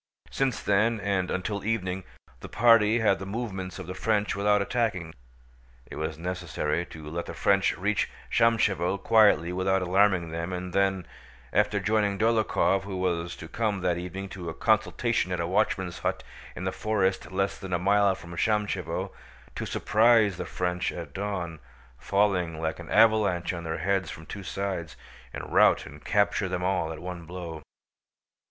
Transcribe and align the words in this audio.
Since 0.31 0.63
then, 0.63 0.99
and 0.99 1.29
until 1.29 1.63
evening, 1.63 2.05
the 2.39 2.49
party 2.49 2.97
had 3.01 3.07
watched 3.09 3.19
the 3.19 3.25
movements 3.27 3.77
of 3.77 3.85
the 3.85 3.93
French 3.93 4.35
without 4.35 4.59
attacking. 4.59 5.13
It 5.85 5.97
was 5.97 6.17
necessary 6.17 6.87
to 6.87 7.07
let 7.07 7.27
the 7.27 7.35
French 7.35 7.77
reach 7.77 8.09
Shámshevo 8.31 8.97
quietly 8.97 9.53
without 9.53 9.83
alarming 9.83 10.31
them 10.31 10.53
and 10.53 10.73
then, 10.73 11.05
after 11.53 11.79
joining 11.79 12.17
Dólokhov 12.17 12.81
who 12.81 12.97
was 12.97 13.35
to 13.35 13.47
come 13.47 13.81
that 13.81 13.99
evening 13.99 14.27
to 14.29 14.49
a 14.49 14.55
consultation 14.55 15.31
at 15.31 15.39
a 15.39 15.45
watchman's 15.45 15.99
hut 15.99 16.23
in 16.55 16.63
the 16.63 16.71
forest 16.71 17.31
less 17.31 17.59
than 17.59 17.71
a 17.71 17.77
mile 17.77 18.15
from 18.15 18.31
Shámshevo, 18.35 19.11
to 19.53 19.65
surprise 19.67 20.37
the 20.37 20.45
French 20.47 20.91
at 20.91 21.13
dawn, 21.13 21.59
falling 21.99 22.59
like 22.59 22.79
an 22.79 22.89
avalanche 22.89 23.53
on 23.53 23.65
their 23.65 23.77
heads 23.77 24.09
from 24.09 24.25
two 24.25 24.41
sides, 24.41 24.97
and 25.31 25.53
rout 25.53 25.85
and 25.85 26.03
capture 26.03 26.49
them 26.49 26.63
all 26.63 26.91
at 26.91 26.97
one 26.97 27.25
blow. 27.25 27.61